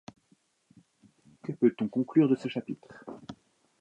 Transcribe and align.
Que 1.43 1.51
peut-on 1.51 1.87
conclure 1.87 2.27
de 2.27 2.35
ce 2.35 2.47
chapitre? 2.49 3.05